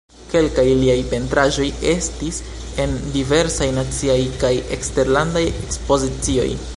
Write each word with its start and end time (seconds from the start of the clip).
Kelkaj 0.29 0.63
liaj 0.77 0.95
pentraĵoj 1.11 1.67
estis 1.91 2.39
en 2.85 2.97
diversaj 3.17 3.69
naciaj 3.77 4.19
kaj 4.45 4.53
eksterlandaj 4.79 5.47
ekspozicioj. 5.51 6.53